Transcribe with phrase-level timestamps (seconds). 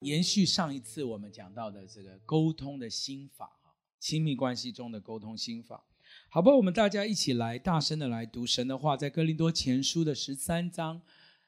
[0.00, 3.50] 延续上一次我们讲到的这个沟通的心法，
[3.98, 5.84] 亲密关系中的沟通心法，
[6.30, 11.02] 好吧，我们大家一起来大声的来读神的话，在哥林多前书的十三章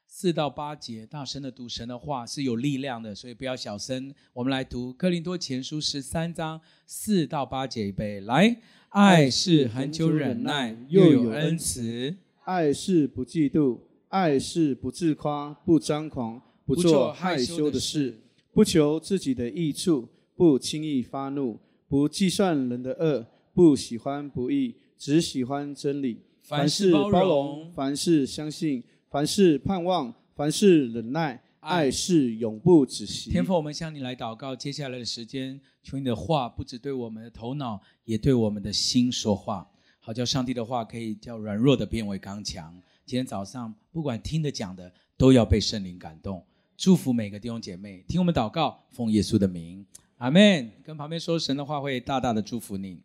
[0.06, 4.14] 四到八节，大声的读神的话是有力量的，所以不要小声。
[4.34, 8.54] 我们来读哥林多前书十三章四到八节，预备来，
[8.90, 13.78] 爱是恒久忍耐，又有恩慈；爱是不嫉妒，
[14.08, 18.18] 爱是不自夸，不张狂，不做害羞的事。
[18.52, 26.20] 不求自己的益处，不轻易发怒，不计算人的恶，不喜欢不义，只喜欢真理。
[26.42, 31.42] 凡事包容，凡事相信，凡事盼望，凡事忍耐。
[31.60, 33.30] 爱是永不止息。
[33.30, 42.74] 天父，我们向你来祷告，接下来的时间，求你的话不只对我们的头脑，也对我们的心说话，好叫上帝的话可以叫软弱的变为刚强。
[43.06, 46.44] 今天早上，不管听的讲的，都要被圣灵感动。
[46.76, 50.72] 祝福每个弟兄姐妹，听我们祷告，奉耶稣的名，阿门。
[50.82, 53.00] 跟旁边说神的话，会大大的祝福你。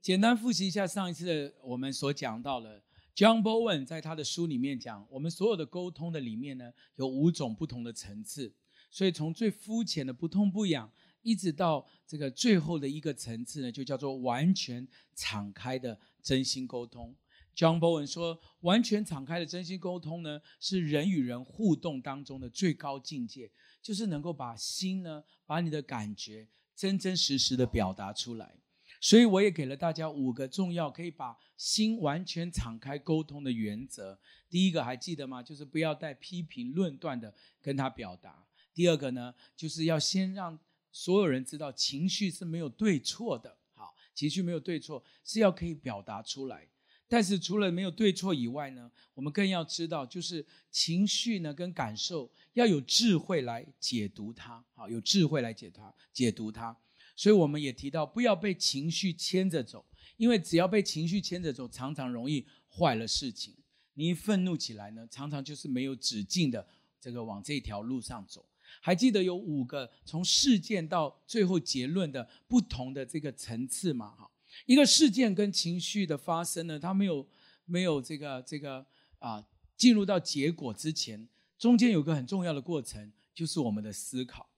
[0.00, 2.82] 简单复习一下上一次的我们所讲到的
[3.14, 8.52] ，John Bowen 在他的书里面讲，我们所有的沟通的里面呢，有五种不同的层次。
[8.90, 10.90] 所以从最肤浅的不痛不痒，
[11.22, 17.14] 一直到这个最后的一个层次呢，就叫做完全敞开的真心沟通。
[17.54, 23.50] John Bowen 说：“完全敞开的真心沟通呢，是人与人互动当中的最高境界，
[23.82, 28.56] 就是能够把心呢，把你的感觉真真实实的表达出来。
[29.02, 34.18] 所以我也给了大家五个重要可以把心完全敞开沟通的原则。
[34.48, 35.42] 第一个还记得吗？
[35.42, 38.46] 就是不要带批评论断的跟他表达。
[38.72, 40.58] 第二个呢，就是要先让
[40.90, 43.58] 所有人知道情绪是没有对错的。
[43.74, 46.68] 好，情绪没有对错，是要可以表达出来。”
[47.10, 56.76] 但是除了没有对错以外呢，我们更要知道，就是情绪呢跟感受要有智慧来解读它，好，有智慧来解它，解读它。
[57.16, 59.84] 所以我们也提到，不要被情绪牵着走，
[60.18, 63.56] 因为只要被情绪牵着走，常常容易坏了事情。
[63.94, 66.64] 你一愤怒起来呢，常常就是没有止境的
[67.00, 68.48] 这个往这条路上走。
[68.80, 74.14] 还记得有五个从事件到最后结论的不同的这个层次吗？
[74.16, 74.29] 哈。
[74.66, 77.26] 一个事件跟情绪的发生呢，它没有
[77.64, 78.84] 没有这个这个
[79.18, 79.44] 啊
[79.76, 81.28] 进入到结果之前，
[81.58, 84.48] 中间有个很重要的过程，就是我们的思考。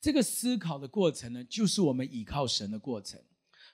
[0.00, 3.20] 这个思考的过程呢，就是我们倚靠神的过程。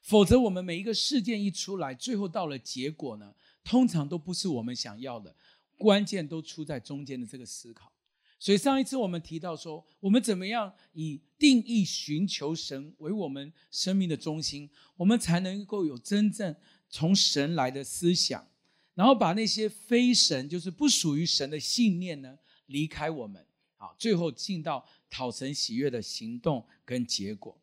[0.03, 5.35] 否则，我们每一个事件一出来，最后到了结果呢，通常都不是我们想要的。
[5.77, 7.93] 关键都出在中间的这个思考。
[8.39, 16.55] 所以上一次我们提到说，我们怎么样以定义寻求神为我们生命的中心，我们才能够有真正
[16.91, 18.47] 从神来的思想，
[18.95, 23.47] 然后把那些非神，就是不属于神的信念呢，离开我们，
[23.77, 27.59] 好，最后进到讨神喜悦的行动跟结果。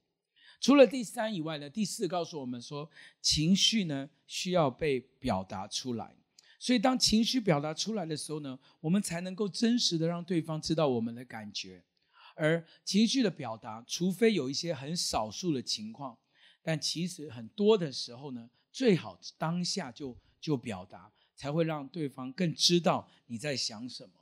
[0.60, 2.90] 除了第三以外呢，第四告诉我们说，
[3.22, 6.16] 情绪呢需要被表达出来。
[6.64, 11.84] 所以，当情绪表达出来的时候呢，我们才能够真实的让对方知道我们的感觉。
[12.36, 16.18] 而情绪的表达，除非有一些很少数的情况，
[16.62, 24.14] 但其实很多的时候呢，最好当下就就表达，才会让对方更知道你在想什么。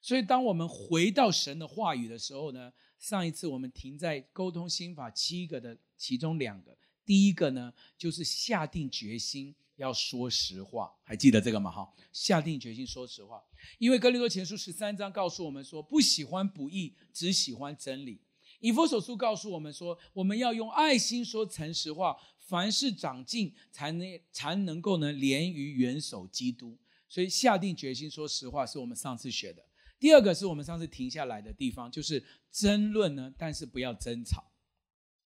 [0.00, 9.52] 所以，当我们回到神的话语的时候呢，上一次我们停在沟通心法七个的其中两个，第一个呢，就是下定决心。
[9.82, 11.68] 要说实话，还记得这个吗？
[11.68, 13.42] 哈，下定决心说实话，
[13.78, 18.20] 因为哥林多前书十三章告诉我们说，不喜欢不义，只喜欢真理。
[18.60, 26.78] 以弗所书告诉我们说，我们要用爱心说诚实话，凡事长进，才能才能够呢连于元首基督。
[27.08, 29.66] 所以下定决心说实话，是我们上次学的。
[29.98, 34.44] 第二个是我们上次停下来的地方，就是争论呢，但是不要争吵。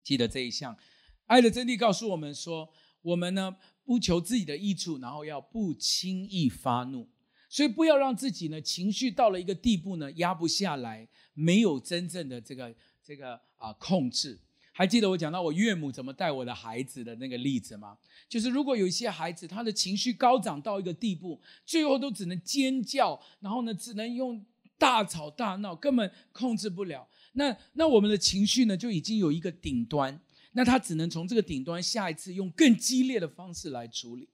[0.04, 0.76] 记得这一项，
[1.24, 2.70] 爱的真谛告诉我们说，
[3.00, 3.56] 我们呢。
[3.84, 7.09] 不求自己的益处，然后要不轻易发怒，
[7.48, 12.75] 所以不要让自己呢情绪到了一个地步呢压不下来，没有真正的这个
[13.05, 14.38] 这个啊控制。
[14.75, 17.99] 还记得我讲到我岳母怎么带我的孩子的那个例子吗？
[18.26, 24.43] 就是如果有一些孩子他的情绪高涨到一个地步，最后都只能尖叫，然后呢只能用
[24.78, 27.06] 大吵大闹，根本控制不了。
[27.35, 30.19] 那那我们的情绪呢就已经有一个顶端。
[30.52, 34.28] 那他只能从这个顶端，下一次用更激烈的方式来处理，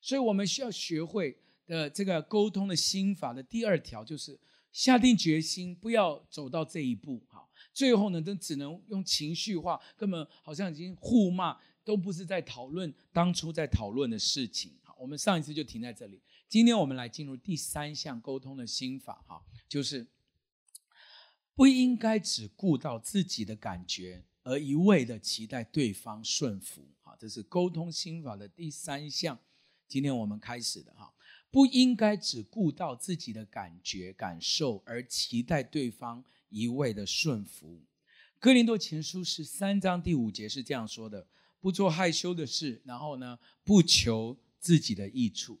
[0.00, 1.36] 所以我们需要学会
[1.66, 4.38] 的这个沟通的心法的第二条就是
[4.72, 7.22] 下定决心，不要走到这一步。
[7.28, 14.72] 好，最后呢，都只能用情绪化，根本好像已经互骂，都不是在讨论当初在讨论的事情。
[14.82, 20.06] 好，我们上一次就停在这里，今天我们来进入第三项沟通的心法，哈，就是
[21.54, 26.86] 不应该只顾到自己的感觉，而一味的期待对方顺服。
[27.02, 29.38] 好，这是沟通心法的第三项。
[29.88, 31.12] 今天我们开始的哈，
[31.50, 37.82] 不应该只顾到自己的感觉感受，而期待对方一味的顺服。
[38.38, 41.26] 哥林多前书十三章第五节是这样说的：
[41.60, 45.58] 不做害羞的事，然后呢，不求自己的益处。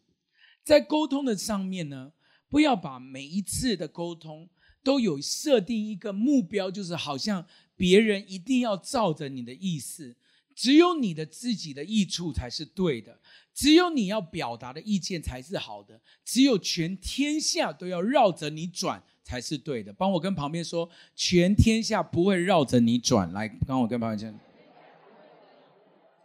[0.62, 2.12] 在沟通的上面呢，
[2.48, 4.48] 不要把每一次的沟通
[4.84, 7.44] 都有设定一个目标，就是好像
[7.74, 10.14] 别人一定要照着你的意思，
[10.54, 13.18] 只有你的自己的益处才是对的，
[13.52, 19.92] 只有你要表达的意见才是好的，只有全天下都要绕着你转才是对的。
[19.92, 23.32] 帮我跟旁边说，全天下不会绕着你转。
[23.32, 24.38] 来，帮我跟旁边讲。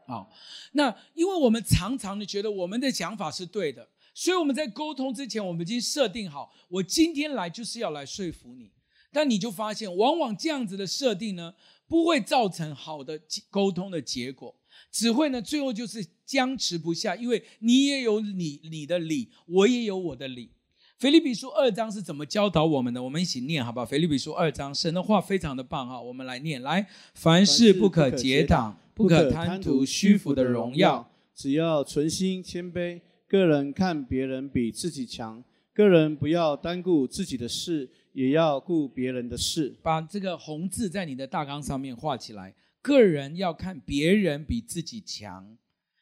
[0.06, 0.30] 好，
[0.74, 3.88] 那因为我们常常的觉得我们的想法是对的。
[4.14, 8.72] 所以我们在沟通之前，我们已经设定好，我今天来就是要来说服你。
[9.12, 11.56] 但你就发现，往往这样子的设定呢，
[11.88, 13.20] 不会造成好的
[13.50, 14.56] 沟通的结果，
[14.92, 20.52] 只会呢最后就是僵持不下，因为你也有你你的理，我也有我的理。
[21.00, 23.02] 腓立比书二章是怎么教导我们的？
[23.02, 23.86] 我们一起念好不好？
[23.86, 33.02] 腓立比书二章，神的话非常的棒哈，我们来念来，凡事不可结党，不可贪图虚浮的荣耀，只要存心谦卑。
[33.30, 39.78] 个人看别人比自己强，个人不要单顾自己的事，也要顾别人的事。
[39.84, 42.56] 把这个红字在你的大纲上面画起来。
[42.82, 45.56] 个人要看别人比自己强，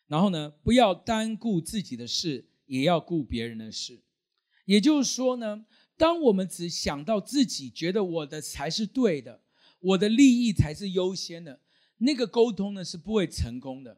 [0.08, 4.00] 然后呢，不要单顾自己的事，也要顾别人的事。
[4.64, 5.66] 也就是说呢，
[5.98, 9.42] 当我们只想到自己，觉得我的才是对的，
[9.82, 11.60] 我的利益才是优先的，
[11.98, 13.98] 那个沟通呢是不会成功的。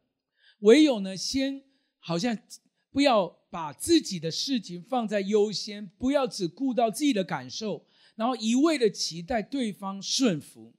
[0.62, 1.62] 唯有呢，先
[2.00, 2.36] 好像。
[2.92, 10.74] 不要把自己的事情放在优先，不要只顾到自己的感受，然后一味的期待对方顺服，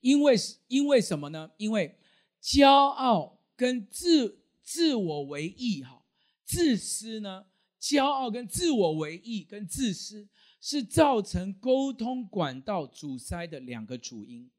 [0.00, 0.36] 因为
[0.68, 1.50] 因为什么呢？
[1.56, 1.98] 因为
[2.42, 6.04] 骄傲跟自自我为意，哈，
[6.44, 7.46] 自私呢？
[7.80, 10.26] 骄傲跟自我为意跟自私
[10.58, 14.50] 是造成沟通管道阻塞的两个主因。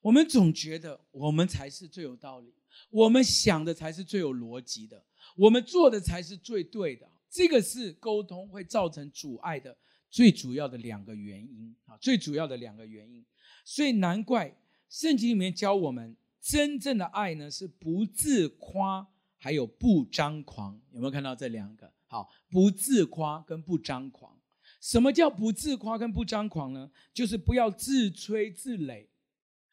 [0.00, 2.52] 我们总觉得我们才是最有道理，
[2.90, 5.04] 我们想的才是最有逻辑的。
[5.34, 9.76] 我们做的才是最对的，这个是沟通会造成阻碍的
[10.08, 13.24] 最主要的两个原因啊，最主要的两个原因，
[13.64, 14.56] 所以难怪
[14.88, 19.08] 圣经里面教我们，真正的爱呢是不自夸，
[19.38, 20.80] 还有不张狂。
[20.92, 21.92] 有没有看到这两个？
[22.06, 24.38] 好，不自夸跟不张狂。
[24.80, 26.90] 什么叫不自夸跟不张狂呢？
[27.12, 29.08] 就是不要自吹自擂，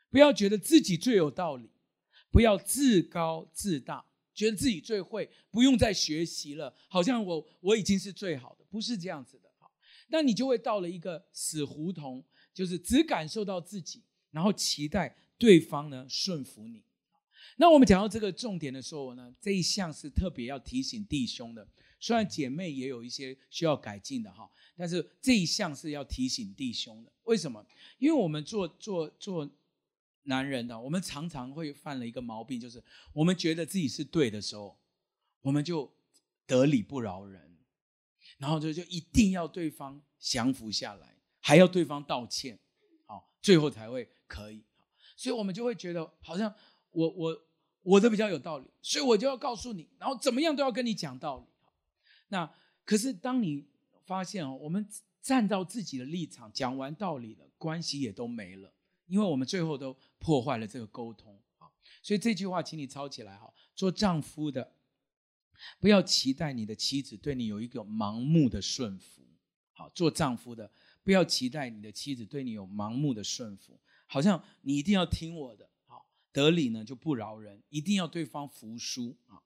[0.09, 1.69] 不要觉得自己最有道理，
[2.31, 4.05] 不要自高自大。
[4.33, 9.49] 觉得自己最会，不用再学习了，好像我我已经是最好的，不是这样子的。
[9.59, 9.69] 好，
[10.07, 12.23] 那你就会到了一个死胡同，
[12.53, 16.83] 就是只感受到自己，然后期待对方呢顺服你。
[17.57, 21.67] 那我们讲到这个重点的时候呢，这一项是特别要提醒弟兄的，
[21.99, 27.11] 虽然姐妹也有一些需要改进的哈，但是这一项是要提醒弟兄的。
[27.23, 27.65] 为什么？
[27.99, 29.49] 因为我们做做做。
[30.23, 32.83] 男人呢，我们常常会犯了一个毛病，就是
[33.13, 34.77] 我们觉得自己是对的时候，
[35.41, 35.91] 我们就
[36.45, 37.57] 得理不饶人，
[38.37, 42.59] 然后就就一定要对方降服下来，还要对方道歉，
[43.05, 44.63] 好，最后才会可以。
[45.15, 46.53] 所以我们就会觉得好像
[46.91, 47.43] 我我
[47.81, 51.45] 我的比较有道理，所以我就要告诉你，然后怎么样都要跟你讲道理。
[52.27, 52.51] 那
[52.85, 53.67] 可是当你
[54.05, 54.87] 发现哦，我们
[55.21, 58.71] 站到自己的立场讲完道理了，关系也都没了。
[59.11, 61.67] 因为我们最后都破坏了这个沟通啊，
[62.01, 63.53] 所以这句话请你抄起来哈。
[63.75, 64.73] 做丈夫的，
[65.81, 69.21] 不要期待你的妻子对你有一个盲目的顺服。
[69.73, 70.71] 好，做丈夫的，
[71.03, 73.77] 不要期待你的妻子对你有盲目的顺服，
[74.07, 75.69] 好像你一定要听我的。
[75.85, 79.43] 好，得理呢就不饶人，一定要对方服输啊。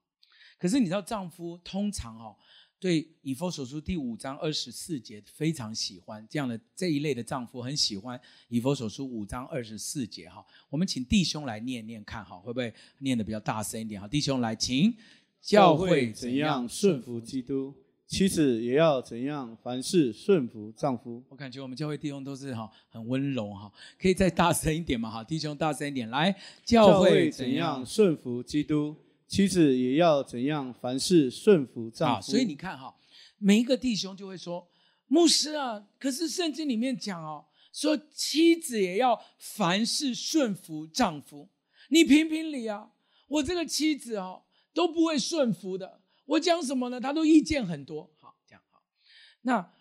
[0.59, 2.37] 可是你知道，丈夫通常哈。
[2.79, 10.45] 对以弗所书第五章二十四节非常喜欢这样的这一类的丈夫，很喜欢以弗所书五章二十四节哈。
[10.69, 14.07] 我们请弟兄来念念看哈，会不会念的比较大声一点哈？
[14.07, 14.93] 弟兄来，请
[15.41, 17.73] 教会怎样顺服基督，
[18.07, 21.23] 妻子也要怎样凡事顺服丈夫。
[21.29, 25.09] 我感觉我们教会弟兄都是哈很温柔哈，可以再大声一点嘛？
[25.09, 28.95] 哈，弟兄大声一点来，教会怎样顺服基督。
[29.27, 30.73] 妻子也要怎样？
[30.73, 32.31] 凡事顺服丈夫。
[32.31, 32.95] 所以你看哈，
[33.37, 34.67] 每一个弟兄就会说
[35.07, 41.49] ：“牧师啊，可是圣经里面讲哦，说妻子也要凡事顺服丈夫。
[41.89, 42.91] 你评评理啊，
[43.27, 46.01] 我这个妻子哦都不会顺服的。
[46.25, 46.99] 我讲什么呢？
[46.99, 48.11] 他都意见很多。
[48.19, 48.81] 好，这样好。
[49.41, 49.73] 那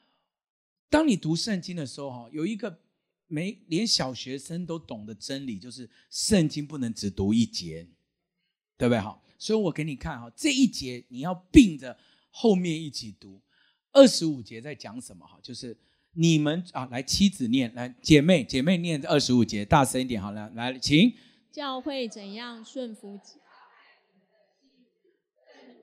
[0.91, 2.81] 当你读圣经的时候哈，有一个
[3.27, 7.89] 没连小学生都懂的真理，就是圣经不能只读一节，
[8.77, 8.99] 对不对？
[8.99, 11.97] 好，所以我给你看哈，这一节你要并着
[12.31, 13.41] 后面一起读。
[13.93, 15.27] 二十五节在讲什么？
[15.27, 15.77] 哈，就是
[16.15, 21.13] 你们啊，来妻子念，来姐妹姐妹念二十五节，大声一点好了，来，请。
[21.53, 23.21] 教会怎样顺服？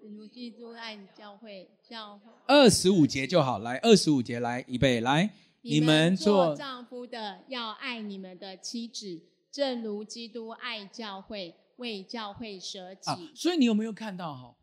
[0.04, 2.32] 如基督爱教会，教会。
[2.48, 5.34] 二十五节就好，来，二十五节来，预备来。
[5.62, 13.32] 你们做丈夫的要爱你们的妻子，正如基督爱教会，为教会舍己。
[13.36, 14.56] 所以你有没有看到哈？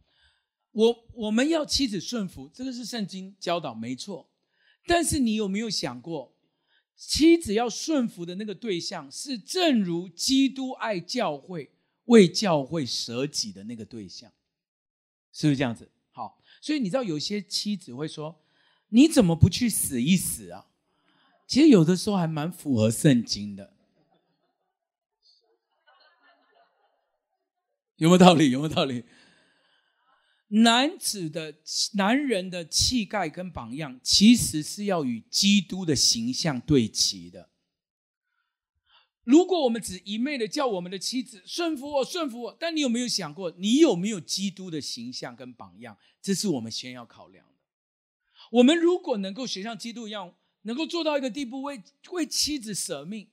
[0.71, 4.31] 我我们要妻子顺服，这个是圣经教导，没错。
[4.87, 6.35] 但是你有没有想过，
[6.97, 11.73] 妻子要顺服的那个对象，是正如基督爱教会、
[12.05, 14.33] 为教会舍己的那个对象，
[15.33, 15.91] 是不是这样子？
[16.13, 18.41] 好，所以你知道有些妻子会说
[18.91, 20.67] ：“你怎么不去死一死啊？”
[21.49, 23.75] 其实有的时候还蛮符合圣经的，
[27.99, 28.51] 有没有道理？
[28.51, 29.05] 有没有道理？
[30.49, 31.57] 男子的
[31.95, 37.51] 男人的气概跟榜样，其实是要与基督的形象对齐的。
[39.25, 45.99] 如果我们只一昧的叫我们的妻子顺服我、顺服我，但你有没有想过，你有没有基督的形象跟榜样？
[46.23, 47.53] 这是我们先要考量的。
[48.53, 53.29] 我们如果能够学像基督一样，能够做到一个地步，为为妻子舍命，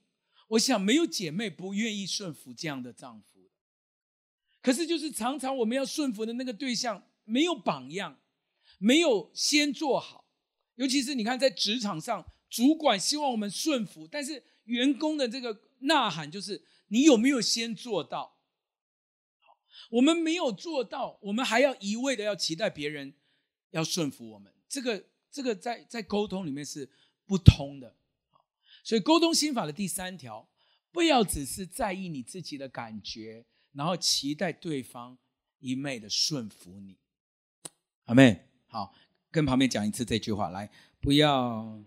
[0.48, 3.35] 我想没有姐妹不愿意顺服这样的丈夫。
[4.66, 8.18] 可是，就是常常我们要顺服的那个对象没有榜样，
[8.78, 10.24] 没有先做好。
[10.74, 18.40] 尤其是你看，在职场上，主管希望我们顺服，但是员工的这个呐喊就是：你有没有先做到？
[19.38, 19.56] 好，
[19.90, 23.14] 我们没有做到，我们还要一味的要期待别人
[23.70, 24.52] 要顺服我们。
[24.68, 26.90] 这个这个在在沟通里面是
[27.24, 27.94] 不通的。
[28.82, 30.48] 所以沟通心法的第三条，
[30.90, 33.46] 不要只是在意你自己的感觉。
[33.76, 35.18] 然后期待对方
[35.58, 36.96] 一昧的顺服你，
[38.06, 38.94] 阿妹，好，
[39.30, 41.78] 跟旁边讲一次这句话，来，不要，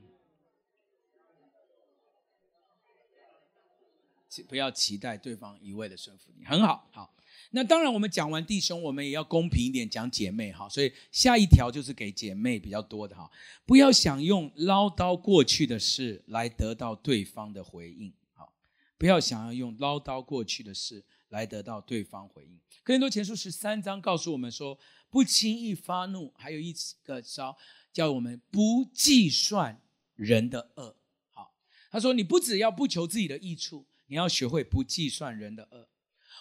[4.47, 7.15] 不要期待对方一味的顺服你，很好，好。
[7.51, 10.69] 那当然，我们讲完弟兄，我们也要公平一点讲姐妹，哈。
[10.69, 13.31] 所以下一条就是给姐妹比较多的，哈，
[13.65, 18.53] 不要想用唠叨过去的事来得到对方的回应，好，
[18.99, 21.03] 不要想要用唠叨过去的事。
[21.29, 22.59] 来得到对方回应。
[22.83, 24.77] 哥林多前书十三章告诉我们说，
[25.09, 27.57] 不轻易发怒，还有一个招，
[27.91, 29.81] 叫我们不计算
[30.15, 30.95] 人的恶。
[31.31, 31.53] 好，
[31.91, 35.87] 他说你不只要不求自己的益处，你要学会不计算人的恶。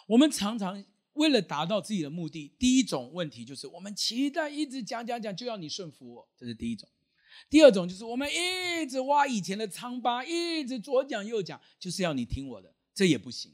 [0.07, 6.88] 我们常常为了达到自己的目的，第一种问题就是我们期待一直讲讲讲，就要你顺服我，这是第一种。
[7.50, 13.52] 第二种就是我们一直挖以前的疮疤，一直左讲右讲，就是要你听我的，这也不行。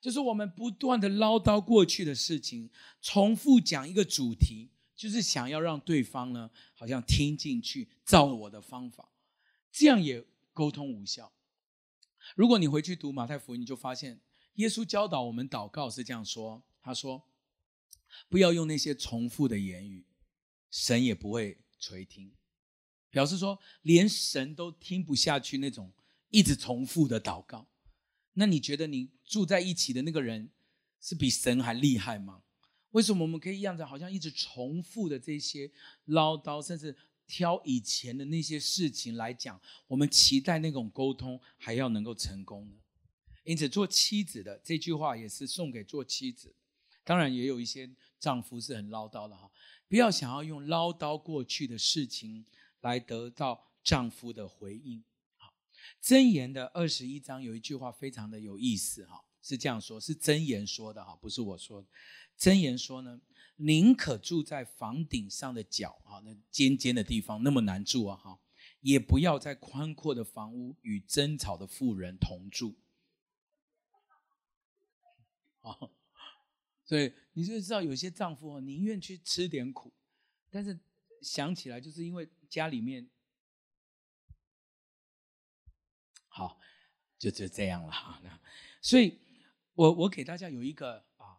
[0.00, 9.10] 就是我们不断的唠叨过去的事情，重复讲一个主题，就是想要让对方呢，好像听进去，照我的方法，
[9.72, 11.32] 这样也沟通无效。
[12.36, 14.20] 如果你回去读马太福音，你就发现
[14.54, 17.28] 耶稣教导我们祷告是这样说：他说，
[18.28, 20.06] 不要用那些重复的言语，
[20.70, 22.32] 神也不会垂听。
[23.10, 25.92] 表示说，连神都听不下去那种
[26.28, 27.66] 一直重复的祷告。
[28.38, 30.48] 那你觉得你住在一起的那个人
[31.00, 32.40] 是比神还厉害吗？
[32.92, 35.68] 为什么我们可以样子好像一直重复的这些
[36.04, 42.76] 唠叨，甚至挑以前的那些事情来讲，我们期待那种沟通还要能够成功呢？
[43.42, 46.54] 因此，做妻子的这句话也是送给做妻子，
[47.02, 47.90] 当然也有一些
[48.20, 49.50] 丈夫是很唠叨的哈，
[49.88, 52.46] 不要想要用唠叨过去的事情
[52.82, 55.02] 来得到丈夫的回应。
[56.02, 61.88] 箴言的二十一章有一句话非常的有意思哈，是这样说，是箴言说的哈，不是我说的。
[62.38, 63.20] 箴言说呢，
[63.56, 68.40] 宁可住在房顶上的角啊，那尖尖的地方那么难住啊哈，
[68.80, 72.76] 也不要在宽阔的房屋与争吵的妇人同住。
[75.60, 75.76] 啊，
[76.84, 79.92] 所以你就知道有些丈夫啊，宁愿去吃点苦，
[80.50, 80.78] 但是
[81.20, 83.08] 想起来就是因为家里面。
[86.38, 86.56] 好，
[87.18, 88.20] 就就这样了哈。
[88.22, 88.30] 那
[88.80, 89.18] 所以，
[89.74, 91.36] 我我给大家有一个啊，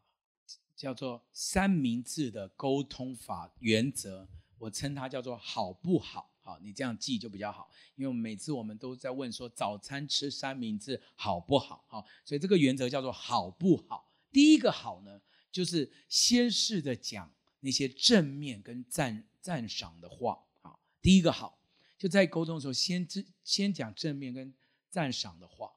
[0.75, 4.27] 叫做三明治的沟通法原则，
[4.57, 6.29] 我称它叫做好不好？
[6.41, 11.81] 好，你这样记就比较好，因为每次我们都在问说早餐吃三明治好不好？
[11.87, 14.11] 好，所以这个原则叫做好不好？
[14.33, 20.43] 第一个好呢，就是先试着讲那些正面跟赞赞赏的话。
[20.59, 21.57] 好，第一个好，
[21.97, 23.07] 就在沟通的时候先
[23.45, 24.53] 先讲正面跟。
[24.89, 25.71] 赞赏的话。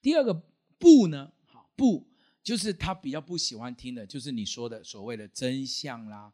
[0.00, 0.32] 第二个
[0.78, 2.08] 不呢，好不
[2.42, 6.32] 就是他比较不喜欢听的，就是你说的所谓的真相啦，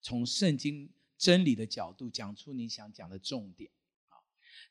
[0.00, 3.70] 从圣经真理的角度讲出你想讲的重点
[4.08, 4.16] 啊。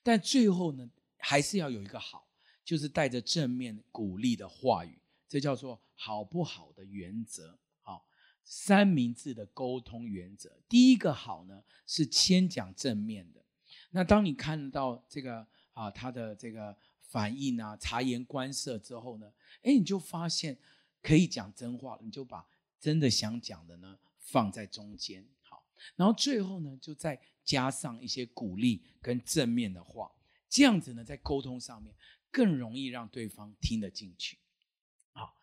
[0.01, 2.27] 但最后呢，还是要有一个好，
[2.65, 7.59] 就是带着正面鼓励的话语，这叫做好不好的原则。
[7.81, 8.07] 好，
[8.43, 13.45] 三明治的沟通原则，第一个好呢是先讲正面的。
[13.91, 15.47] 那当你看到这个
[15.79, 19.31] 啊，他的这个反应啊，察言观色之后呢，
[19.61, 20.57] 哎，你就发现
[21.01, 22.45] 可以讲真话，你就把
[22.81, 25.25] 真的想讲的呢放在中间。
[25.41, 25.63] 好，
[25.95, 30.11] 然后最后呢，就再加上一些鼓励跟正面的话，
[30.49, 31.95] 这样子呢，在沟通上面
[32.29, 34.37] 更容易让对方听得进去。
[35.13, 35.33] 好，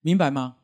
[0.00, 0.56] 明白吗？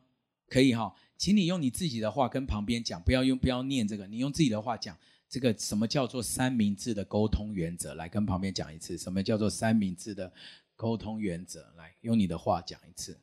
[0.49, 4.97] 可以哈，请你用你自己的话跟旁边讲，不要用不要念这个，你用自己的话讲。
[5.31, 7.93] 这个什么叫做三明治的沟通原则？
[7.93, 10.33] 来跟旁边讲一次，什么叫做三明治的
[10.75, 11.71] 沟通原则？
[11.77, 13.17] 来用你的话讲一次。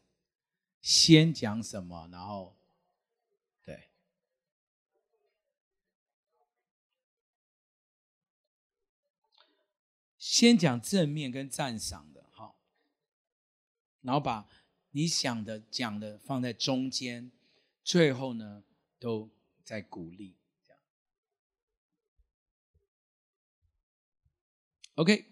[0.80, 2.56] 先讲什么，然后，
[3.62, 3.90] 对，
[10.16, 12.56] 先讲正面跟赞赏的，好，
[14.00, 14.48] 然后把
[14.92, 17.30] 你想的讲的放在中间，
[17.84, 18.64] 最后呢
[18.98, 19.28] 都
[19.62, 20.37] 在鼓励。
[24.98, 25.26] OK，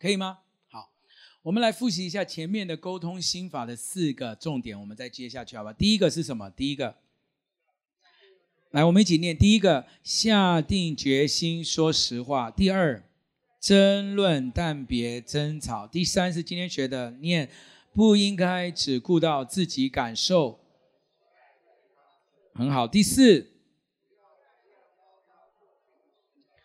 [0.00, 0.40] 可以吗？
[0.68, 0.90] 好，
[1.42, 5.72] 我们来复习一下前面的沟通心法的四个重点，我们再接下去，好吧？
[5.72, 6.50] 第一个是什么？
[6.50, 6.96] 第一个，
[8.72, 9.38] 来，我们一起念。
[9.38, 12.50] 第一个，下定决心说实话。
[12.50, 13.04] 第二，
[13.60, 15.86] 争论但别争吵。
[15.86, 17.48] 第三是今天学的，念
[17.92, 20.58] 不应该只顾到自己感受。
[22.54, 22.88] 很好。
[22.88, 23.52] 第四，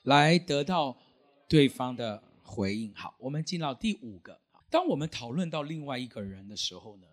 [0.02, 0.98] 来得到。
[1.50, 2.94] 对方的回应。
[2.94, 4.40] 好，我们进到第五个。
[4.70, 7.08] 当我们讨论到另外一个人的时候呢，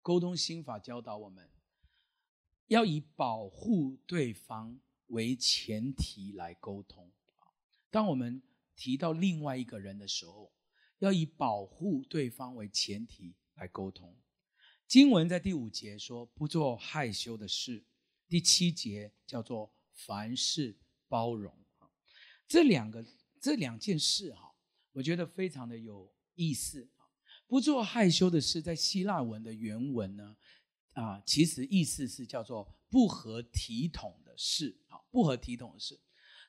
[0.00, 1.50] 沟通心法教导我们
[2.68, 7.10] 要以保护对方为前提来沟通。
[7.90, 8.40] 当我们
[8.76, 10.52] 提到另外一个人的时候，
[11.00, 14.16] 要以保护对方为前提来沟通。
[14.86, 17.84] 经文在第五节说：“不做害羞的事。”
[18.28, 21.52] 第七节叫做“凡事包容”。
[22.46, 23.04] 这两个。
[23.44, 24.54] 这两件事哈，
[24.92, 26.88] 我觉得非常的有意思。
[27.46, 30.34] 不做害羞的事，在希腊文的原文呢，
[30.94, 34.74] 啊，其实意思是叫做不合体统的事。
[34.88, 36.00] 好，不合体统的事。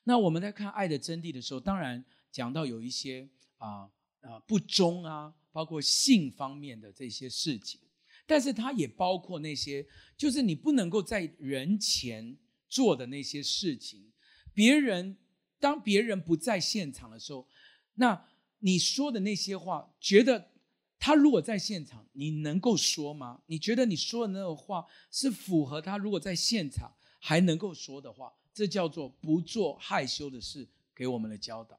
[0.04, 3.28] 那我们在看《爱的真谛》的时候，当然讲到有一些
[3.58, 3.82] 啊
[4.22, 7.78] 啊不忠啊，包括性方面的这些事情，
[8.26, 12.38] 但是它也包括那些，就是你不能够在人前
[12.70, 14.14] 做的那些事情，
[14.54, 15.18] 别人。
[15.58, 17.46] 当别人不在现场的时候，
[17.94, 20.52] 那你说的那些话，觉得
[20.98, 23.42] 他如果在现场，你能够说吗？
[23.46, 28.32] 你觉得你说的那个话是符合他如果在现场还能够说的话？
[28.52, 31.78] 这叫做不做害羞的事，给我们的教导。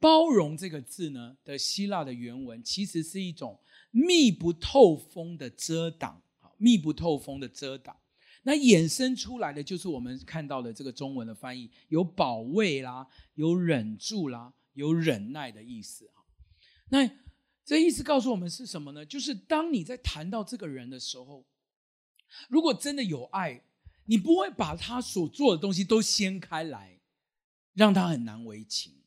[0.00, 6.22] 包容这个字呢的希腊的原文，其实是一种密不透风的遮挡，
[6.56, 7.94] 密不透风的遮挡。
[8.44, 16.24] 那衍生出来的就是我们看到的这个中文的翻译，有保卫啦，有忍住啦，有忍耐的意思哈。
[16.88, 17.08] 那
[17.64, 19.06] 这意思告诉我们是什么呢？
[19.06, 21.46] 就是当你在谈到这个人的时候，
[22.48, 23.62] 如果真的有爱，
[24.06, 26.98] 你不会把他所做的东西都掀开来，
[27.74, 29.04] 让他很难为情。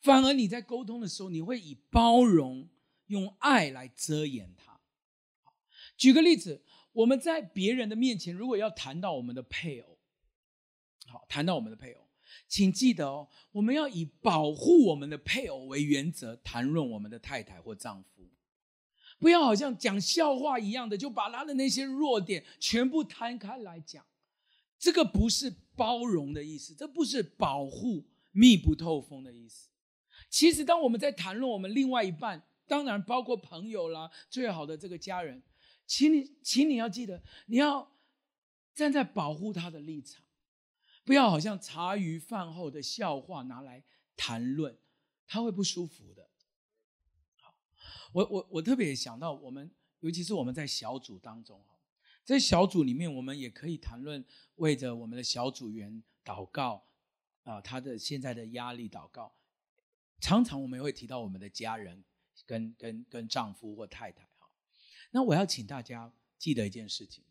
[0.00, 2.68] 反而你在沟通的时候，你会以包容、
[3.06, 4.78] 用爱来遮掩他。
[5.96, 6.62] 举个例子。
[6.94, 9.98] 我们在别人的面前，如果要谈到我们的配偶，
[11.06, 12.08] 好，谈到我们的配偶，
[12.48, 18.30] 请记得哦，我们要以保护我们的配偶为原则谈论我们的太太或丈夫，
[19.18, 24.06] 不要好像讲笑话一样的，就把他的那些弱点全部摊开来讲，
[24.78, 29.68] 这个不是包容的意思，这不是保护密不透风的意思。
[30.30, 35.42] 其实，当我们在谈论我们另外一半，当然包括朋友啦，最好的这个家人。
[35.86, 37.92] 请你，请你要记得，你要
[38.74, 40.24] 站在保护他的立场，
[41.04, 43.84] 不要好像茶余饭后的笑话拿来
[44.16, 44.76] 谈论，
[45.26, 46.28] 他会不舒服的。
[47.36, 47.54] 好，
[48.12, 49.70] 我我我特别想到，我们
[50.00, 51.62] 尤其是我们在小组当中，
[52.24, 54.24] 在小组里面，我们也可以谈论
[54.56, 56.84] 为着我们的小组员祷告
[57.42, 59.34] 啊，他的现在的压力祷告。
[60.20, 62.02] 常常我们会提到我们的家人，
[62.46, 64.26] 跟跟跟丈夫或太太。
[65.14, 67.22] 那我要请大家记得一件事情：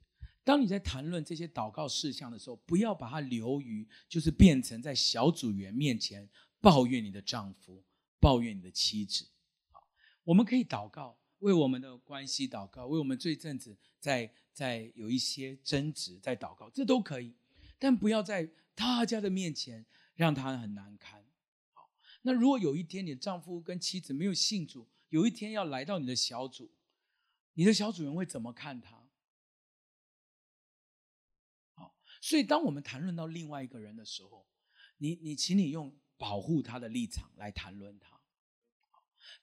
[0.41, 6.29] 当你在谈论这些祷告事项的时候，不要把它流于，就是变成在小组员面前
[6.61, 7.83] 抱怨你的丈夫、
[8.21, 9.27] 抱怨你的妻子。
[9.69, 9.85] 好
[10.23, 17.35] 我们可以祷告，为我们的关系祷告，为我们这一阵子在在有一些争执在祷告，这都可以，
[17.77, 21.21] 但不要在大家的面前让他很难堪。
[21.73, 21.91] 好，
[22.21, 26.71] 那如果有一天你的丈夫跟妻子没有信主，有一天要来到你的小组，
[27.53, 29.09] 你的小组员会怎么看他？
[31.73, 34.47] 好，所以当我们谈论到另外一个人的时候，
[34.97, 38.19] 你你请你用保护他的立场来谈论他。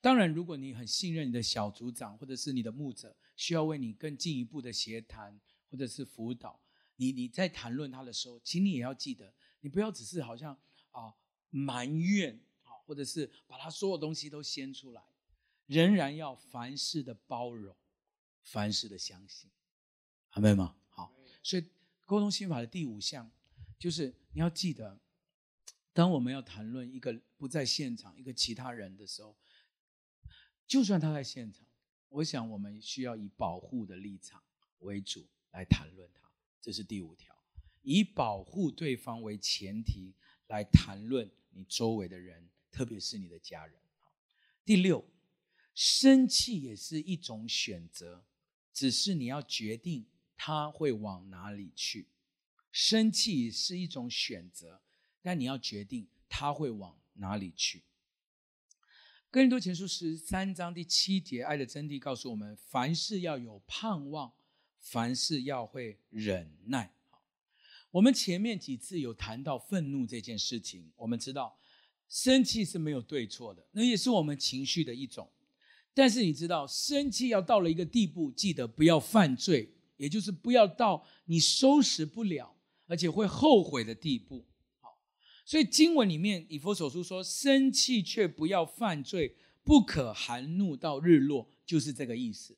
[0.00, 6.60] 当然，如果你很信任你的小组长或者是你的牧者，需要为你更进一步的协谈或者是辅导，
[6.96, 10.58] 你你在谈论他的时候，请你也要记得，你不要只是好像
[10.90, 11.14] 啊
[11.48, 15.02] 埋怨啊，或者是把他所有东西都掀出来，
[15.66, 17.74] 仍然要凡事的包容，
[18.50, 19.48] 凡事的相信，
[20.34, 20.74] 明白吗？
[20.88, 21.64] 好，所以
[22.04, 23.30] 沟通心法的第五项
[23.78, 24.98] 就是你要记得，
[25.92, 29.36] 当我们要谈论一个不在现场一个其他人的时候。
[30.66, 31.64] 就算他在现场，
[32.08, 34.42] 我想我们需要以保护的立场
[34.80, 36.20] 为主来谈论他。
[36.60, 37.32] 这是第五条，
[37.82, 40.12] 以保护对方为前提
[40.48, 43.80] 来谈论你周围的人，特别是你的家人。
[44.64, 45.04] 第六，
[45.74, 48.24] 生气也是一种选择，
[48.80, 50.06] 只是你要决定
[50.38, 52.06] 他会往哪里去。
[52.72, 54.80] 生气是一种选择，
[55.20, 57.82] 但你要决定他会往哪里去。
[59.30, 64.32] 哥林多前书十三章第七节，爱的真谛告诉我们：凡事要有盼望，
[64.78, 66.94] 凡事要会忍耐。
[67.90, 71.58] 我们前面几次有谈到愤怒这件事情，我们知道
[72.08, 75.30] 生气是没有对错的，那也是我们情绪的一种。
[76.00, 84.46] 但是你知道，生气要到了一个地步，记得不要犯罪，也就是不要到你收拾不了，而且会后悔的地步。
[84.80, 84.98] 好
[85.44, 92.56] 所以经文里面，以弗所书说：“生气却不要犯罪，不可含怒到日落。”就是这个意思。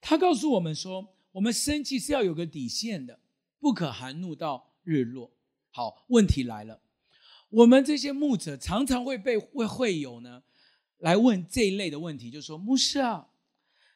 [0.00, 3.18] 他告诉我们说，我们生气是要有个底线的，
[3.58, 5.32] 不可含怒到日落。
[5.72, 6.80] 好，问题来了，
[7.48, 10.44] 我们这些牧者常常会被会会友呢
[11.00, 13.28] 来问这一类的问题，就说：“牧师啊，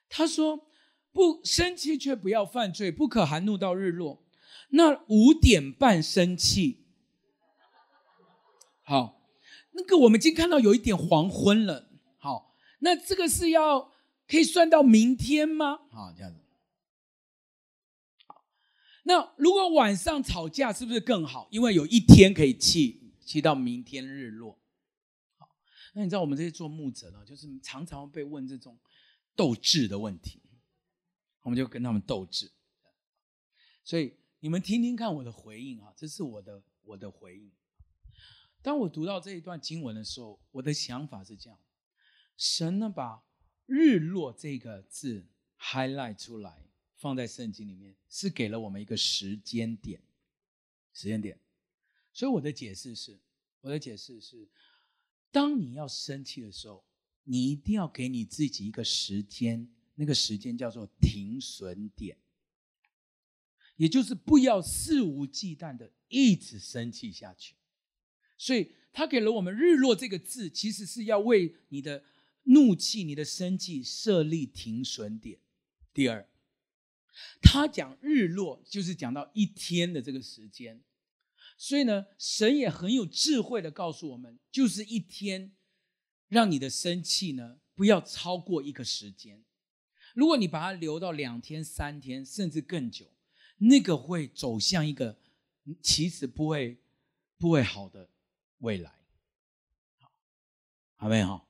[0.09, 0.67] 他说
[1.13, 4.23] 不生气却不要犯罪，不可含怒到日落。
[4.71, 6.85] 那五点半生气。”
[8.83, 9.23] 好，
[9.73, 11.89] 那个我们已经看到有一点黄昏了。
[12.19, 13.93] 好，那这个是要
[14.29, 15.81] 可以算到明天吗？
[15.91, 16.41] 好，这样子。
[18.27, 18.45] 好，
[19.05, 21.49] 那如果晚上吵架是不是更好？
[21.51, 24.59] 因为有一天可以气，气到明天日落。
[25.97, 28.79] 那你知道我们这些做牧者呢，就是常常被问这种
[29.35, 30.43] 斗智的问题，
[31.43, 32.51] 我们就跟他们斗智。
[33.85, 37.51] 所以你们听听看我的回应啊，这是我的我的回应。
[38.61, 41.59] 当我读到这一段经文的时候，我的想法是这样：
[42.37, 43.23] 神呢，把
[43.67, 45.29] “日落”这个字
[45.61, 50.03] highlight 出来，放在圣经里面，是给了我们一个时间点。
[50.93, 51.39] 时间点。
[52.13, 53.21] 所以我的解释是，
[53.61, 54.49] 我的解释是，
[55.35, 56.85] 当你要生气的时候，
[57.25, 62.17] 你一定要给你自己一个时间，那个时间叫做停损点，
[63.75, 67.57] 也就是不要肆无忌惮的一直生气下去。
[68.39, 72.05] 所以他给了我们“日落”这个字，其实是要为你的
[72.45, 75.41] 怒气、你的生气设立停损点。
[75.93, 76.29] 第二，
[77.43, 80.81] 他讲日落，就是讲到一天的这个时间。
[81.67, 85.57] 所以呢，神也很有智慧的告诉我们，就是一天，
[86.29, 89.43] 让你的生气呢不要超过一个时间。
[90.15, 93.11] 如果你把它留到两天、三天，甚至更久，
[93.57, 95.19] 那个会走向一个
[95.81, 96.83] 其实不会
[97.39, 98.11] 不会好的。
[98.59, 98.91] 未来，
[99.97, 100.13] 好，
[100.97, 101.49] 好没有？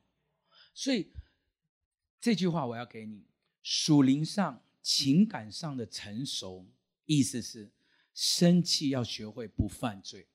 [0.73, 1.11] 所以
[2.21, 3.25] 这句话我要给你：
[3.61, 6.65] 属灵上、情感上的成熟，
[7.05, 7.69] 意思是
[8.15, 10.25] 生气要学会不犯罪，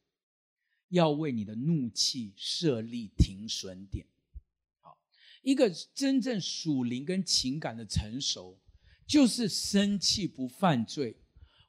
[0.90, 4.06] 要为你的怒气设立停损点。
[4.80, 4.98] 好，
[5.40, 8.60] 一个真正属灵跟情感的成熟，
[9.06, 11.16] 就是生气不犯罪，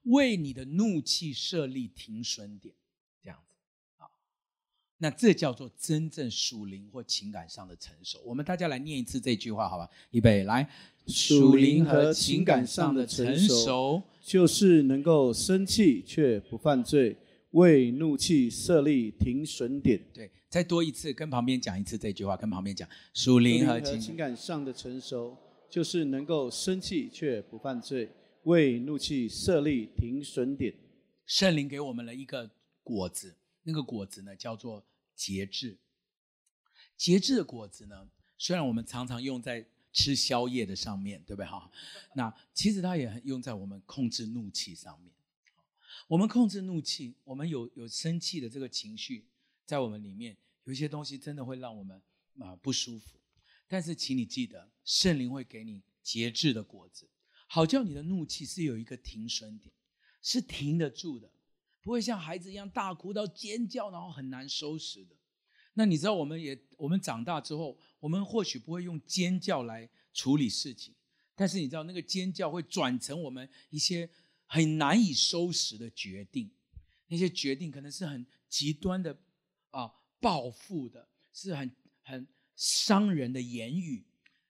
[0.04, 2.76] 为你的怒气设立停损点。
[3.24, 3.56] 这样子。
[3.96, 4.12] 好
[4.98, 8.22] 那这叫做真正属灵或情感上的成熟。
[8.24, 9.90] 我们大家来念一次这句话，好吧？
[10.12, 10.70] 预备，来，
[11.08, 17.18] 属灵和情感上的成熟，就是能够生气却不犯罪，
[17.52, 20.00] 为怒气设立停损点。
[20.14, 25.36] 对，再多一次，跟旁边讲一次这句话，跟旁边讲，属灵和情感上的成熟，
[25.70, 28.10] 就是能够生气却不犯罪，
[28.44, 30.74] 为怒气设立停损点。
[31.26, 32.50] 圣灵给我们了一个
[32.84, 34.84] 果子，那个果子呢，叫做。
[35.14, 35.78] 节制，
[36.98, 38.08] 节制的果子呢？
[38.40, 41.70] 虽然我们常常用在吃宵夜的上面，对不对哈？
[42.16, 45.14] 那其实它也用在我们控制怒气上面。
[46.08, 49.26] 我们控制怒气，我们有有生气的这个情绪
[49.66, 52.02] 在我们里面，有一些东西真的会让我们
[52.40, 53.18] 啊不舒服。
[53.68, 57.08] 但是，请你记得，圣灵会给你节制的果子，
[57.48, 59.74] 好叫你的怒气是有一个停损点，
[60.22, 61.32] 是停得住的，
[61.82, 65.16] 不会像孩子一样大哭到尖叫，然后很难收拾的。
[65.74, 70.94] 那你知道，我们也我们长大之后，我们或许不会用尖叫来处理事情，
[71.36, 74.10] 但是你知道，那个尖叫会转成我们一些
[74.46, 76.52] 很难以收拾的决定，
[77.08, 79.18] 那些决定可能是很极端的
[79.70, 84.04] 啊，报复的，是很很伤人的言语，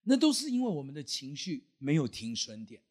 [0.04, 2.82] 那都是因为我们的情绪没有停损点，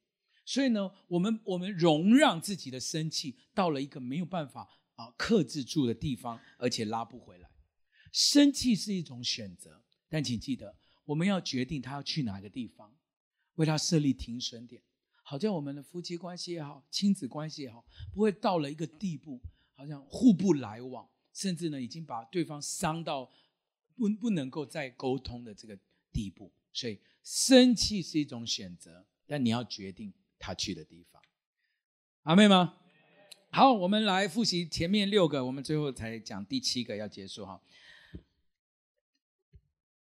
[0.45, 7.51] 所以呢，我们我们容让自己的生气到了一个没有办法啊克制住的地方，而且拉不回来。
[8.13, 9.80] 生气是一种选择，
[10.11, 12.93] 但请记得，我们要决定他要去哪个地方，
[13.55, 14.83] 为他设立停损点，
[15.23, 19.41] 好像我们的夫妻关系也好，亲子关系也好，不会到了一个地步，
[19.75, 23.31] 好像互不来往，甚至呢，已经把对方伤到
[23.95, 25.79] 不不能够再沟通的这个
[26.13, 26.53] 地步。
[26.73, 31.23] 所以，生气是一种选择，但你要决定他去的地方。
[32.23, 32.75] 阿妹吗？
[33.53, 37.61] 好，我们来复习前面六个，我们最后才讲第七个要结束哈。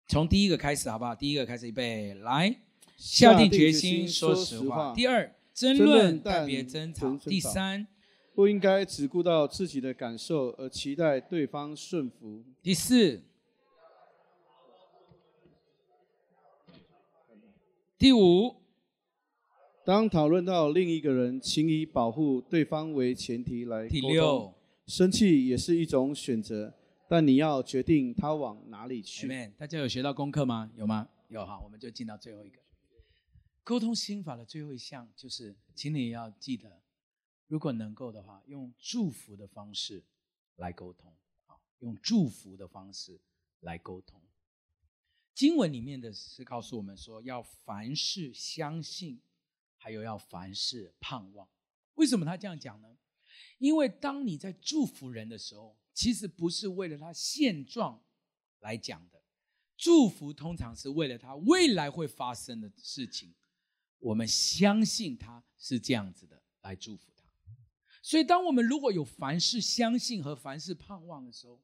[0.09, 1.15] 从第一个开始，好不好？
[1.15, 2.61] 第一个开始，预备，来，
[2.97, 4.95] 下定决心说实话。
[4.95, 7.17] 第二，争论但别争吵。
[7.17, 7.87] 第三，
[8.33, 12.45] 不应该只顾到自己的感受而期待对方顺服。
[12.63, 13.21] 第四，
[17.99, 18.55] 第五，
[19.85, 23.89] 当讨论到另一个人，请以保护对方为前提来。
[23.89, 24.55] 第六，
[24.87, 26.75] 生气也是一种选择。
[27.09, 29.29] 但你要决定他往哪里去。
[29.57, 30.71] 大家有学到功课吗？
[30.75, 31.09] 有吗？
[31.29, 32.61] 有哈，我们就进到最后一个。
[33.63, 36.83] 沟通心法的最后一项就是，请你要记得，
[37.47, 40.03] 如果能够的话，用祝福的方式
[40.57, 41.13] 来沟通。
[41.47, 43.21] 啊，用祝福的方式
[43.61, 44.21] 来沟通。
[45.35, 49.21] 经文里面的是告诉我们说，要凡事相信，
[49.77, 51.47] 还有要凡事盼望。
[51.95, 52.97] 为什么他这样讲呢？
[53.59, 58.05] 因为当你在祝福人的时候，其实不是为了他现状
[58.61, 59.23] 来讲的，
[59.79, 63.35] 祝福通常是为了他未来会发生的事情。
[63.99, 67.25] 我们相信他是这样子的来祝福他。
[68.03, 71.61] 所以，当我们如果有凡事相信和凡事盼望的时候，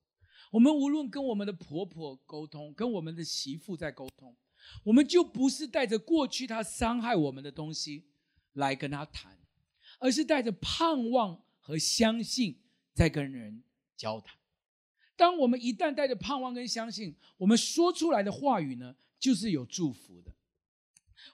[0.51, 4.35] 我们无论跟我们的婆婆沟通，跟我们的媳妇在沟通，
[4.83, 8.07] 我们就不是带着过去他伤害我们的东西
[8.55, 9.39] 来跟他谈，
[10.01, 12.63] 而是带着盼望和相信
[12.95, 13.63] 在跟人
[14.03, 14.35] 交谈。
[15.15, 20.33] 当我们一旦带着盼望跟相信，我们说出来的话语呢，就是有祝福的。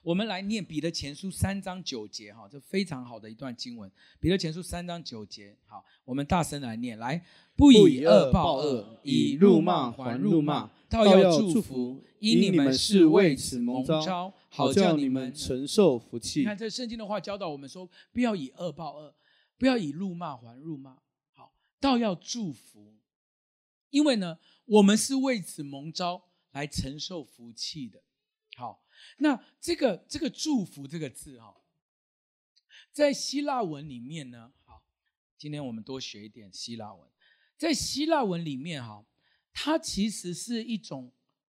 [0.03, 3.91] 我们来念彼得前书三章九节，哈，这非常好的一段经文。
[4.19, 16.41] 彼得前书三章九节，好，我们大声来念，来，不以恶报恶，以辱骂还辱骂，倒要祝福，因你们是为此蒙召，好叫你们承受福气。
[16.41, 19.15] 你看这圣经的话教导我们说，不要以恶报恶，
[19.57, 20.95] 不要以辱骂还辱骂。
[21.79, 22.97] 倒要祝福，
[23.89, 28.01] 因为呢，我们是为此蒙召来承受福气的。
[28.55, 28.83] 好，
[29.17, 31.55] 那这个这个祝福这个字哈，
[32.91, 34.83] 在希腊文里面呢，好，
[35.37, 37.07] 今天我们多学一点希腊文。
[37.57, 39.05] 在希腊文里面哈，
[39.53, 41.11] 它其实是一种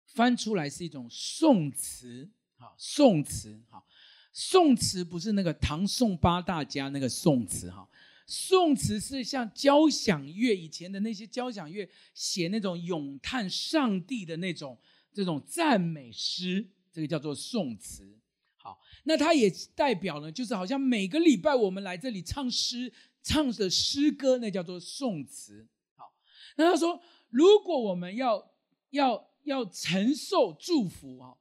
[0.06, 3.86] 翻出来是一种宋词，好，颂词，好，
[4.32, 7.88] 颂词不是那个唐宋八大家那个宋词哈。
[8.26, 14.78] 宋词是像交响乐以前的那些交响乐写那种咏叹上帝的那种
[15.12, 18.18] 这种赞美诗，这个叫做宋词。
[18.56, 22.90] 好，那它也代表呢，就是好像每个礼拜我们来这里唱诗，
[23.22, 25.68] 唱的诗歌，那叫做宋词。
[25.94, 26.14] 好，
[26.56, 28.54] 那他说，如果我们要
[28.88, 31.34] 要要承受祝福啊，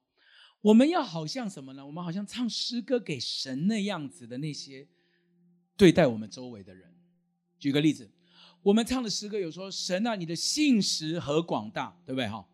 [0.60, 1.86] 我们要好像什么呢？
[1.86, 4.90] 我们好像唱诗歌给神那样子的那些。
[5.76, 6.94] 对待我们周围的人，
[7.58, 8.10] 举个例子，
[8.62, 12.48] 我们唱的诗歌有说：“神啊，你的信实和广大，对不对？”哈，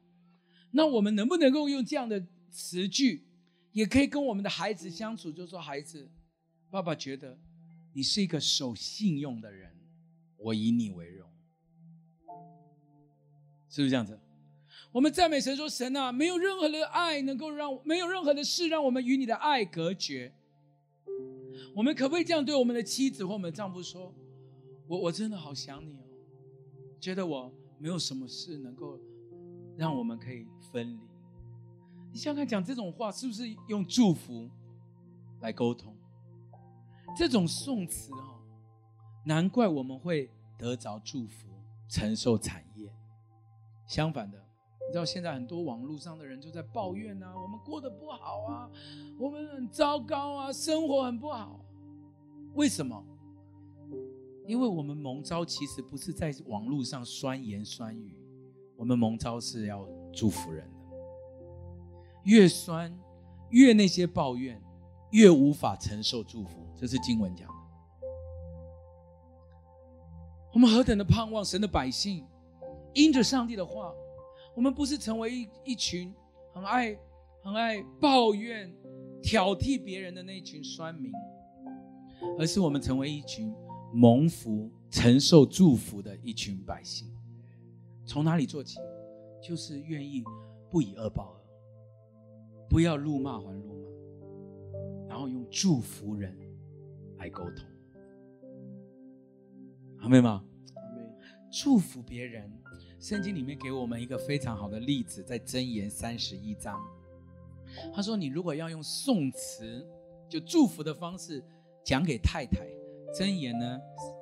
[0.71, 3.25] 那我们能不能够用这样的词句，
[3.73, 6.09] 也可以跟我们的孩子相处，就说：“孩子，
[6.71, 7.37] 爸爸觉得
[7.93, 9.71] 你是一个守信用的人，
[10.37, 11.29] 我以你为荣。”
[13.69, 14.17] 是不是这样子？
[14.91, 20.33] 我们赞美神说：“神啊，没有任何的爱能够让，没有任何的事让我们与你的爱隔绝。”
[21.75, 24.13] 我们可不可以这样对我们的妻子或我们的丈夫说
[24.87, 26.03] ：“我我真的好想你哦，
[26.99, 28.99] 觉得我没有什么事能够
[29.77, 30.99] 让我们可以分离，
[32.11, 34.49] 你想想看，讲这种话是不是用祝福
[35.41, 35.95] 来沟通？
[37.17, 38.39] 这种颂词哦，
[39.25, 41.47] 难怪我们会得着祝福，
[41.87, 42.93] 承受产业。
[43.87, 44.37] 相反的，
[44.87, 48.69] 你知道现在很多网络上的人就在抱怨啊，我们过得不好啊，
[49.19, 51.59] 我们很糟糕啊，生活很不好。
[52.55, 53.05] 为什么？
[54.47, 58.17] 因为我们蒙召其实不是在网络上酸言酸语，
[58.75, 60.97] 我们蒙召是要祝福人的。
[62.23, 62.91] 越酸，
[63.49, 64.59] 越那些抱怨，
[65.11, 66.65] 越无法承受祝福。
[66.75, 67.53] 这是经文讲的。
[70.51, 72.25] 我们何等的盼望神的百姓，
[72.95, 73.93] 因着上帝的话，
[74.59, 76.13] 我们不是成为一一群
[76.53, 76.93] 很爱
[77.41, 78.69] 很爱抱怨、
[79.23, 81.13] 挑剔别人的那一群酸民，
[82.37, 83.55] 而是我们成为一群
[83.93, 87.07] 蒙福、承受祝福的一群百姓。
[88.05, 88.79] 从哪里做起？
[89.41, 90.25] 就是愿意
[90.69, 91.39] 不以恶报恶，
[92.67, 96.37] 不要辱骂还辱骂，然后用祝福人。
[97.17, 97.65] 来沟通，
[99.99, 100.43] 阿们吗？
[101.51, 102.51] 祝福别人，
[102.99, 106.79] 圣经里面给我们一个非常好的例子，在箴言三十一章，
[107.93, 109.87] 他说：“你如果要用颂词，
[110.27, 111.43] 就祝福的方式
[111.83, 112.67] 讲给太太，
[113.13, 113.79] 箴言呢，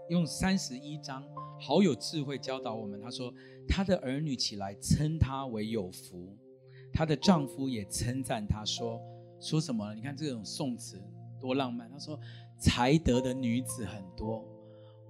[0.09, 1.23] 用三十一章，
[1.59, 2.99] 好有智慧教导我们。
[3.01, 3.33] 他说，
[3.67, 6.35] 他的儿女起来称他为有福，
[6.93, 9.01] 他的丈夫也称赞他说，
[9.39, 9.93] 说什么？
[9.93, 11.01] 你看这种颂词
[11.39, 11.89] 多浪漫。
[11.91, 12.19] 他说。”
[12.59, 14.43] 才德的女子很多，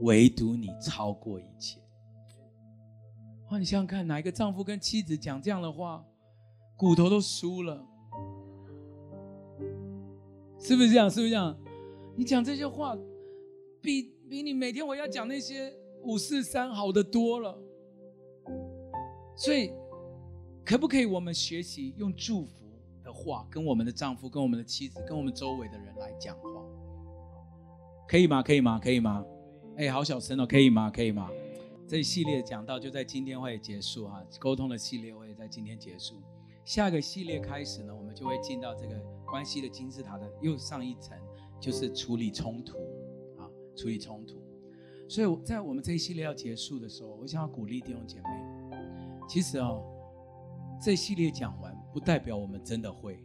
[0.02, 1.80] 唯独你超过一切。
[3.50, 3.58] 哇！
[3.58, 6.04] 你想想看，哪一个丈夫跟妻子讲这样的话，
[6.76, 7.86] 骨头都酥了，
[10.60, 11.10] 是不是这样？
[11.10, 11.58] 是不是这样？
[12.16, 12.98] 你讲这些话，
[13.82, 17.58] 比比你每天我要讲那些五四三好得多了。
[19.36, 19.72] 所以，
[20.66, 22.66] 可不可以我们学习用祝福
[23.04, 26.50] 的话，跟我们的丈夫、跟我们的妻子、跟我们周围的人来讲话？
[28.08, 28.44] 可以吗？
[28.44, 28.80] 可以吗？
[28.84, 29.24] 可以吗？
[29.78, 30.46] 哎，好小声哦！
[30.46, 30.90] 可以吗？
[30.90, 31.30] 可以吗？
[31.88, 36.22] 这一系列讲到就在今天会结束哈，沟通的系列会在今天结束。
[36.66, 41.18] 下个系列开始呢，我们就会进到这个关系的金字塔的又上一层，
[41.62, 42.78] 就是处理冲突
[43.38, 44.36] 啊，处理冲突。
[45.08, 48.78] 所以在我们这一系列要结束的时候，我想要鼓励弟兄姐妹，
[49.30, 49.82] 其实哦，
[50.82, 53.18] 这系列讲完不代表我们真的会，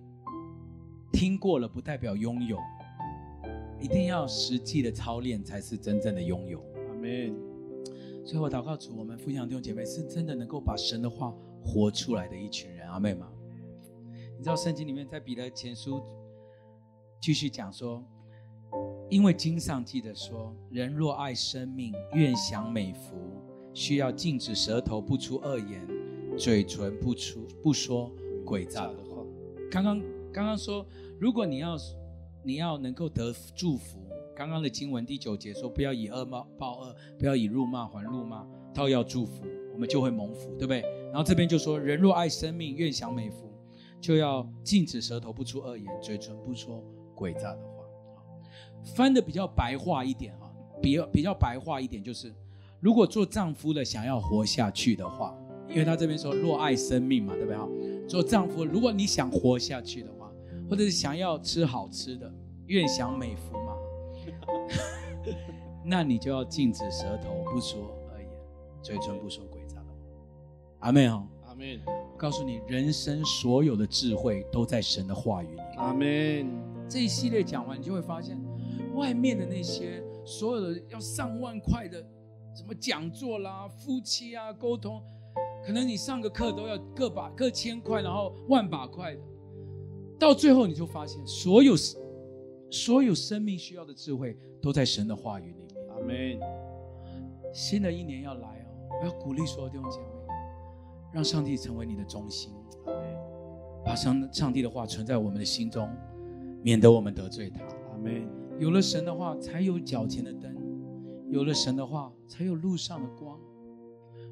[1.13, 2.57] 听过了不代表拥有。
[3.81, 6.61] 一定要实际的操练，才是真正的拥有。
[6.89, 7.52] 阿门。
[8.25, 12.89] 所以我祷告主，我们父亲弟兄姐妹是真的能够把神的话活出来的一群人。
[12.89, 13.29] 阿妹吗？
[14.39, 16.03] 你知道圣经里面在彼得前书
[17.21, 18.05] 继续讲说，
[19.11, 23.17] 因为经上记得说，人若爱生命，愿享美福，
[23.75, 25.87] 需要禁止舌头不出恶言，
[26.37, 28.11] 嘴唇不出不说
[28.45, 29.23] 诡诈的话。
[29.71, 30.01] 刚刚
[30.33, 30.87] 刚刚说，
[31.19, 31.77] 如果你要。
[32.45, 34.02] 你要能够得祝福，
[34.43, 43.49] 刚刚的经文第九节说：“不要以恶报报恶，不要以辱骂还辱骂，倒要祝福，我们就会蒙福，对不对？”然后这边就说：“人若爱生命，愿享美福，
[44.01, 46.83] 就要禁止舌头不出恶言，嘴唇不说
[47.15, 47.85] 诡诈的话。”
[48.97, 50.51] 翻的比较白话一点啊，
[50.83, 52.35] 比较比较白话一点就是，
[52.81, 57.57] 如果做丈夫的想要活下去的话，因为他这边说“若爱生命”嘛，对不对？
[57.57, 57.69] 哈，
[58.09, 60.29] 做丈夫，如果你想活下去的话。
[60.71, 62.33] 或者是想要吃好吃的，
[62.67, 63.59] 愿享美福？
[65.85, 68.29] 那你就要禁止舌头不说恶言，
[68.83, 69.95] 嘴唇不说诡诈的话。
[70.81, 71.81] 阿妹哦，阿妹。
[71.87, 75.63] 我告诉你，人生所有的智慧都在神的话语里。
[75.77, 76.47] 阿妹。
[76.89, 78.39] 这一系列讲完，你就会发现，
[78.95, 82.01] 外面的那些所有的要上万块的
[82.55, 85.03] 什么讲座啦、夫妻啊沟通，
[85.65, 89.21] 可能你上个课都要个把个千块，然后万把块的。
[90.19, 91.75] 到最后，你就发现，所有
[92.73, 95.87] 所有生命需要的智慧，都在神的话语里面。
[95.91, 96.41] 阿门。
[97.53, 100.07] 新的一年要来哦，我要鼓励所有弟兄姐妹，
[101.13, 102.51] 让上帝成为你的中心。
[102.87, 103.15] 阿门。
[103.85, 105.87] 把上上帝的话存在我们的心中，
[106.63, 107.63] 免得我们得罪他。
[107.93, 108.27] 阿门。
[108.59, 110.51] 有了神的话，才有脚前的灯；
[111.31, 113.39] 有了神的话，才有路上的光。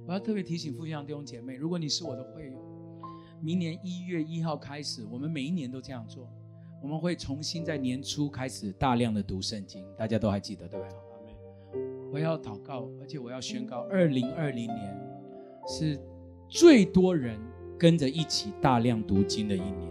[0.06, 2.58] 我要特别提醒父亲弟兄姐妹，如果你是我的会友。
[3.42, 6.26] 明年一月一号开始，我们每一年都这样做。
[6.82, 10.88] 我们会重新在年初开始大量的读圣经，大家都还记得对吧？
[12.10, 14.98] 我要祷告，而且我要宣告，二零二零年
[15.66, 16.00] 是
[16.48, 17.38] 最多人
[17.78, 19.90] 跟着一起大量读经的一年。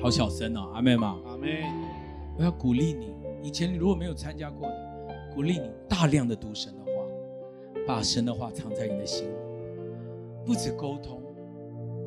[0.00, 1.20] 好小声哦，阿妹吗？
[1.26, 1.64] 阿妹。
[2.38, 6.90] 我要鼓励你，以前你如果没有参加过的，鼓励你大量的读神的话，
[7.86, 9.34] 把神的话藏在你的心里，
[10.46, 11.22] 不止沟通。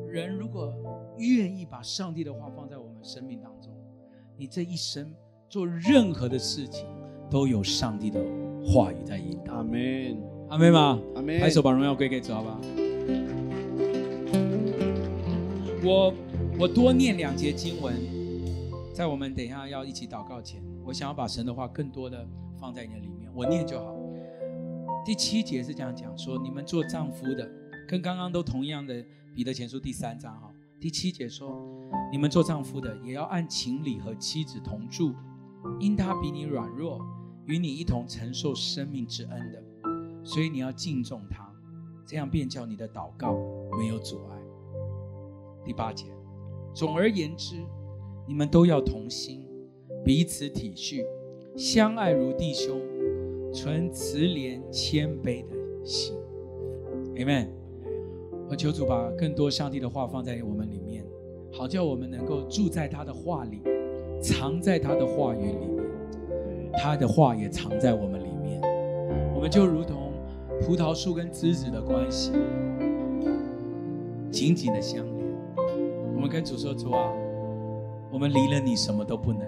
[0.08, 0.74] 人如果
[1.18, 2.75] 愿意把上帝的话放在
[3.06, 3.72] 生命当中，
[4.36, 5.14] 你这一生
[5.48, 6.84] 做任何的事情
[7.30, 8.20] 都有上帝的
[8.66, 9.54] 话语在引导。
[9.54, 11.00] 阿门，阿门吗？
[11.14, 11.38] 阿门。
[11.38, 12.60] 拍手把荣耀归给主，好不好？
[15.84, 16.12] 我
[16.58, 17.94] 我多念两节经文，
[18.92, 22.26] 在我们等一下要一起祷告前，我想要把神的话更多的
[22.58, 23.94] 放在你的里面，我念就好。
[25.04, 27.48] 第七节是这样讲说：你们做丈夫的，
[27.86, 29.04] 跟刚刚都同样的，
[29.36, 30.52] 彼得前书第三章哈。
[30.78, 31.58] 第七节说：
[32.12, 35.14] 你们做丈夫的，也要按情理和妻子同住，
[35.80, 37.00] 因他比你软弱，
[37.46, 39.62] 与你一同承受生命之恩的，
[40.22, 41.50] 所以你要敬重他，
[42.06, 43.34] 这样便叫你的祷告
[43.78, 44.36] 没有阻碍。
[45.64, 46.06] 第八节，
[46.74, 47.56] 总而言之，
[48.28, 49.48] 你们都要同心，
[50.04, 51.04] 彼此体恤，
[51.56, 52.80] 相爱如弟兄，
[53.52, 56.14] 存慈怜谦卑的心。
[57.16, 57.65] Amen。
[58.48, 61.04] 我求主把更多上帝的话放在我们里面，
[61.52, 63.60] 好叫我们能够住在他的话里，
[64.22, 65.84] 藏在他的话语里面，
[66.74, 68.60] 他的话也藏在我们里面。
[69.34, 70.12] 我们就如同
[70.60, 72.30] 葡萄树跟枝子的关系，
[74.30, 75.26] 紧紧的相连。
[76.14, 77.12] 我们跟主说：“主啊，
[78.12, 79.42] 我们离了你什么都不能，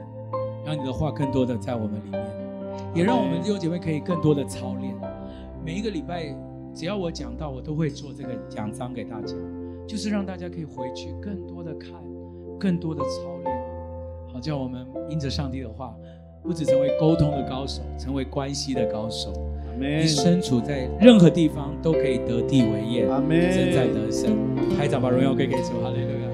[0.67, 2.27] 让你的话更多的在我们里面，
[2.97, 4.93] 也让我们弟兄姐妹可以更多的操练。
[5.65, 6.35] 每一个礼拜，
[6.75, 9.35] 只要我讲到，我都会做这个奖章给大家，
[9.87, 11.93] 就是让大家可以回去更多的看，
[12.59, 13.57] 更多的操练，
[14.33, 15.95] 好叫我们因着上帝的话，
[16.43, 19.33] 不止成为沟通的高手，成为关系的高手。
[19.81, 24.37] 你身处在任何地方都可以得地为业，正在得胜。
[24.77, 26.28] 台长把荣耀归给主，哈利路亚。